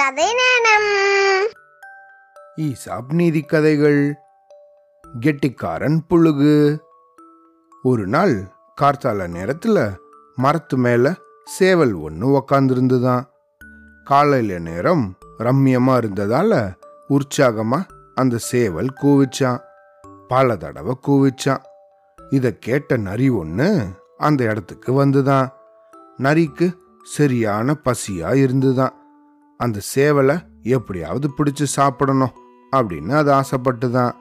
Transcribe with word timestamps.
கதை 0.00 0.24
நேரம் 0.24 1.48
ஈசாப் 2.56 3.12
நீதி 3.12 3.40
கதைகள். 3.40 4.14
கெட்டிக்காரன் 5.20 6.04
புழுகு. 6.10 6.78
ஒரு 7.82 8.06
நாள் 8.06 8.52
கார்த்தால 8.80 9.28
நேரத்துல 9.28 9.96
மரத்து 10.34 10.76
மேல 10.76 11.14
சேவல் 11.44 11.92
ஒன்று 11.92 12.26
உக்காந்துருந்துதான். 12.28 13.22
காலையில 14.04 14.58
நேரம் 14.58 15.18
ரம்யமா 15.38 15.98
இருந்ததால 15.98 16.76
உற்சாகமா 17.08 17.84
அந்த 18.14 18.38
சேவல் 18.38 18.88
கூவிச்சான். 19.02 19.60
பல 20.28 20.56
தடவை 20.56 20.96
கூவிச்சான். 21.06 21.62
இத 22.30 22.52
கேட்ட 22.52 22.96
நரி 22.96 23.28
ஒன்று 23.28 23.86
அந்த 24.18 24.44
இடத்துக்கு 24.44 25.04
வந்துதான். 25.04 25.48
நரிக்கு 26.18 26.76
சரியான 27.02 27.76
பசியா 27.84 28.34
இருந்துதான். 28.34 28.99
அந்த 29.60 29.80
சேவலை 29.94 30.42
எப்படியாவது 30.62 31.30
பிடிச்சு 31.36 31.62
சாப்பிடணும் 31.62 32.32
அப்படின்னு 32.72 33.16
அது 33.16 33.32
ஆசைப்பட்டு 33.32 33.90
தான் 33.90 34.14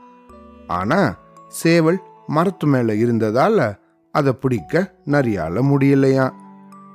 ஆனா 0.67 1.17
சேவல் 1.47 1.99
மரத்து 2.27 2.67
மேல 2.67 2.93
இருந்ததால 2.93 3.77
அதை 4.11 4.33
பிடிக்க 4.33 4.95
நரியால 5.05 5.61
முடியலையா? 5.61 6.31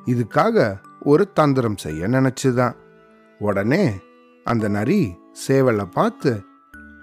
இதுக்காக 0.07 0.81
ஒரு 1.03 1.33
தந்திரம் 1.33 1.77
செய்ய 1.77 2.09
நினைச்சுதான். 2.09 2.75
உடனே 3.39 3.93
அந்த 4.45 4.69
நரி 4.69 5.17
சேவலை 5.47 5.85
பார்த்து 5.85 6.43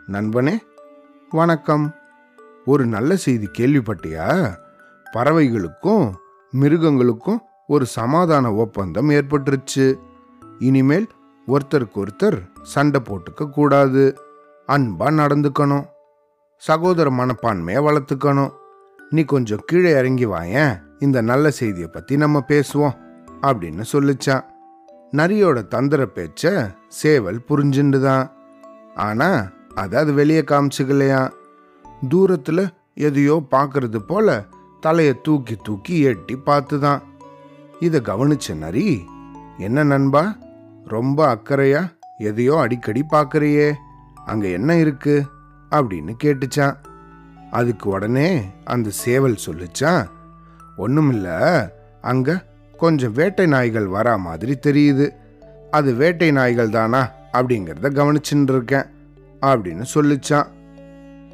நண்பனே 0.08 0.59
வணக்கம். 1.30 1.95
ஒரு 2.66 2.86
நல்ல 2.86 3.16
செய்தி 3.16 3.50
கேள்விப்பட்டியா? 3.58 4.53
பறவைகளுக்கும் 5.14 6.14
மிருகங்களுக்கும் 6.52 7.42
ஒரு 7.67 7.86
சமாதான 7.86 8.53
ஒப்பந்தம் 8.53 9.09
ஏற்பட்டுருச்சு. 9.09 10.00
இனிமேல் 10.59 11.08
ஒருத்தருக்கு 11.48 12.05
ஒருத்தர் 12.05 12.47
சண்டை 12.61 13.02
போட்டுக்க 13.02 13.50
கூடாது. 13.50 14.17
அன்பா 14.67 15.09
நடந்துக்கணும். 15.09 15.86
சகோதர 16.58 17.09
மனப்பான்மையை 17.09 17.81
வளர்த்துக்கணும். 17.81 18.52
நீ 19.09 19.23
கொஞ்சம் 19.23 19.59
கீழே 19.66 19.89
இறங்கி 19.89 20.25
வாயேன். 20.25 20.81
இந்த 21.00 21.22
நல்ல 21.22 21.52
செய்தியை 21.52 21.88
பத்தி 21.88 22.17
நம்ம 22.17 22.44
பேசுவோம் 22.48 22.98
அப்படின்னு 23.42 23.83
சொல்லிச்சான். 23.92 24.44
நரியோட 25.11 25.67
தந்திர 25.67 26.08
பேச்ச 26.16 26.75
சேவல் 26.88 27.39
புரிஞ்சுண்டுதான் 27.50 28.31
ஆனா 28.95 29.50
அதை 29.76 30.00
அது 30.00 30.14
வெளியே 30.14 30.42
காமிச்சுக்கலையா? 30.42 31.31
தூரத்துல 32.09 32.70
எதையோ 32.94 33.44
பார்க்கறது 33.52 33.98
போல 33.98 34.45
தலையை 34.80 35.22
தூக்கி 35.22 35.55
தூக்கி 35.64 36.00
எட்டி 36.00 36.38
பார்த்துதான். 36.45 37.02
இதை 37.80 38.00
கவனிச்ச 38.00 38.55
நரி 38.55 39.05
என்ன 39.58 39.83
நண்பா 39.83 40.36
ரொம்ப 40.87 41.35
அக்கறையா 41.35 41.91
எதையோ 42.17 42.59
அடிக்கடி 42.59 43.03
பார்க்குறியே. 43.09 43.73
அங்கே 44.25 44.51
என்ன 44.51 44.75
இருக்கு? 44.75 45.23
அப்படின்னு 45.71 46.13
கேட்டுச்சான். 46.23 46.75
அதுக்கு 47.51 47.89
உடனே 47.89 48.41
அந்த 48.63 48.89
சேவல் 48.89 49.37
சொல்லிச்சான் 49.45 50.07
ஒன்றுமில்ல 50.77 51.69
அங்கே 52.02 52.33
கொஞ்சம் 52.77 53.13
வேட்டை 53.13 53.45
நாய்கள் 53.45 53.87
வரா 53.87 54.17
மாதிரி 54.17 54.57
தெரியுது. 54.61 55.09
அது 55.71 55.93
வேட்டை 55.93 56.31
நாய்கள் 56.31 56.69
தானா 56.69 57.11
அப்படிங்கிறத 57.33 57.89
கவனிச்சுட்டு 57.89 58.49
இருக்கேன் 58.49 58.85
அப்படின்னு 59.41 59.85
சொல்லிச்சான். 59.93 60.47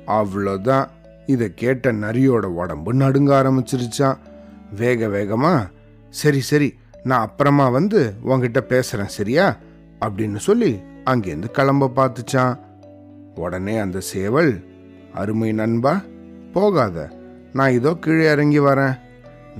அவ்வளோதான் 0.07 0.87
இதை 1.25 1.51
கேட்ட 1.55 1.91
நரியோட 1.91 2.45
உடம்பு 2.45 2.93
நடுங்க 2.93 3.43
ஆரம்பிச்சிருச்சான். 3.43 4.17
வேக 4.75 5.07
வேகமாக 5.07 5.69
சரி 6.09 6.39
சரி 6.39 6.73
நான் 7.07 7.19
அப்புறமா 7.19 7.69
வந்து 7.69 8.13
உங்ககிட்ட 8.21 8.65
பேசுறேன் 8.69 9.05
சரியா? 9.05 9.55
அப்படின்னு 10.01 10.35
சொல்லி 10.35 10.79
அங்கேருந்து 11.05 11.45
கிளம்ப 11.45 11.91
பார்த்துச்சான். 11.95 12.59
உடனே 13.35 13.77
அந்த 13.77 13.99
சேவல் 13.99 14.63
அருமை 15.13 15.51
நண்பா 15.51 16.01
போகாத. 16.53 17.11
நான் 17.53 17.71
இதோ 17.71 17.93
கீழே 17.93 18.31
இறங்கி 18.31 18.59
வரேன். 18.59 18.97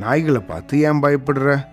நாய்களை 0.02 0.46
பார்த்து 0.46 0.80
ஏன் 0.80 1.02
பயப்படுற? 1.02 1.64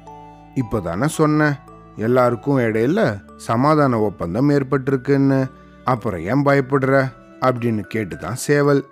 இப்போ 0.55 0.81
தானே 0.81 1.07
சொன்னேன். 1.07 1.53
எல்லாருக்கும் 1.97 2.59
இடையில 2.59 3.21
சமாதான 3.37 4.01
ஒப்பந்தம் 4.01 4.51
ஏற்பட்டிருக்குன்னு. 4.51 5.51
அப்புறம் 5.85 6.21
ஏன் 6.21 6.45
பயப்படுற? 6.45 7.13
அப்படின்னு 7.41 7.85
கேட்டுதான் 7.95 8.33
சேவல். 8.33 8.85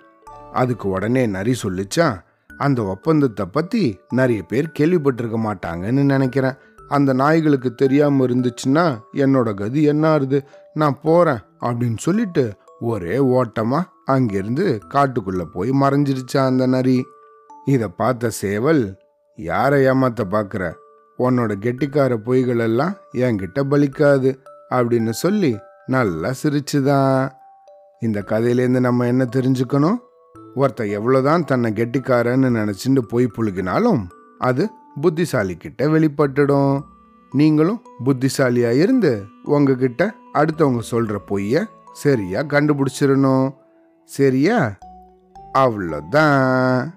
அதுக்கு 0.53 0.89
உடனே 0.89 1.25
நரி 1.25 1.55
சொல்லிச்சான். 1.63 2.21
அந்த 2.57 2.83
ஒப்பந்தத்தை 2.83 3.45
பத்தி 3.45 3.99
நிறைய 4.09 4.43
பேர் 4.43 4.71
கேள்விப்பட்டிருக்க 4.79 5.37
மாட்டாங்கன்னு 5.45 6.03
நினைக்கிறேன். 6.03 6.53
அந்த 6.87 7.13
நாய்களுக்கு 7.13 7.75
தெரியாமல் 7.75 8.27
இருந்துச்சுன்னா 8.27 8.99
என்னோட 9.13 9.53
கதி 9.53 9.83
என்ன 9.83 10.17
ஆறுது? 10.17 10.45
நான் 10.73 10.99
போகிறேன் 11.01 11.39
அப்படின்னு 11.59 11.97
சொல்லிட்டு 11.97 12.53
ஒரே 12.79 13.17
ஓட்டமாக 13.17 13.89
அங்கிருந்து 14.05 14.79
காட்டுக்குள்ளே 14.89 15.45
போய் 15.51 15.69
மறைஞ்சிருச்சா 15.69 16.37
அந்த 16.37 16.67
நரி. 16.67 17.03
இதை 17.65 17.87
பார்த்த 17.87 18.29
சேவல் 18.29 18.97
யாரை 19.35 19.85
ஏமாத்த 19.85 20.23
பார்க்குற? 20.31 20.73
உன்னோட 21.19 21.55
கெட்டிக்கார 21.61 22.17
பொய்கள் 22.25 22.59
எல்லாம் 22.59 22.95
என்கிட்ட 23.13 23.63
பலிக்காது 23.69 24.39
அப்படின்னு 24.69 25.09
சொல்லி 25.09 25.57
நல்லா 25.85 26.33
சிரிச்சுதான். 26.43 27.31
இந்த 27.99 28.23
கதையிலேருந்து 28.25 28.79
நம்ம 28.79 29.05
என்ன 29.05 29.27
தெரிஞ்சுக்கணும்? 29.35 29.95
ஒருத்தன் 30.55 30.87
எவ்வளோதான் 30.87 31.43
தன்னை 31.43 31.71
கெட்டிக்காரன்னு 31.71 32.49
நினச்சிட்டு 32.51 32.99
பொய் 32.99 33.31
புழுகினாலும் 33.37 34.01
அது 34.37 34.69
புத்திசாலிக்கிட்ட 35.01 35.77
வெளிப்பட்டுடும். 35.77 36.83
நீங்களும் 37.31 37.81
புத்திசாலியாக 38.03 38.75
இருந்து 38.75 39.25
உங்ககிட்ட 39.43 40.13
அடுத்தவங்க 40.33 40.79
சொல்கிற 40.79 41.21
பொய்ய 41.27 41.65
சரியா 41.93 42.41
கண்டுபிடிச்சிடணும் 42.41 43.53
சரியா? 44.03 44.77
அவ்வளோதான் 45.53 46.91